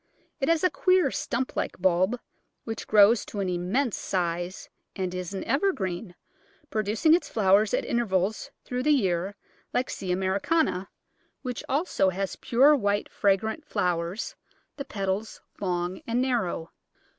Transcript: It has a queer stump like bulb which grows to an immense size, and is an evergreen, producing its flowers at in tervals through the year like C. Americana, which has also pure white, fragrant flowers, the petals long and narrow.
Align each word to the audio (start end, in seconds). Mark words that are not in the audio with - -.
It 0.39 0.49
has 0.49 0.63
a 0.63 0.71
queer 0.71 1.11
stump 1.11 1.55
like 1.55 1.79
bulb 1.79 2.19
which 2.63 2.87
grows 2.87 3.23
to 3.27 3.39
an 3.39 3.49
immense 3.49 3.97
size, 3.97 4.67
and 4.95 5.13
is 5.13 5.31
an 5.31 5.43
evergreen, 5.43 6.15
producing 6.71 7.13
its 7.13 7.29
flowers 7.29 7.71
at 7.71 7.85
in 7.85 7.97
tervals 7.99 8.49
through 8.65 8.81
the 8.81 8.93
year 8.93 9.35
like 9.75 9.91
C. 9.91 10.11
Americana, 10.11 10.89
which 11.43 11.59
has 11.59 11.65
also 11.99 12.11
pure 12.41 12.75
white, 12.75 13.09
fragrant 13.11 13.63
flowers, 13.63 14.33
the 14.75 14.85
petals 14.85 15.39
long 15.59 16.01
and 16.07 16.19
narrow. 16.19 16.71